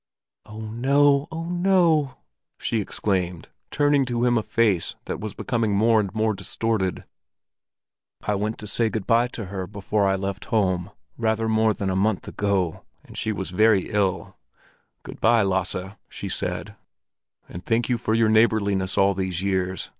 [0.47, 1.27] "Oh no!
[1.31, 2.15] Oh no!"
[2.57, 7.03] she exclaimed, turning to him a face that was becoming more and more distorted.
[8.23, 11.91] "I went to say good bye to her before I left home rather more than
[11.91, 14.35] a month ago, and she was very ill.
[15.03, 16.75] 'Good bye, Lasse,' she said,
[17.47, 19.89] 'and thank you for your neighborliness all these years.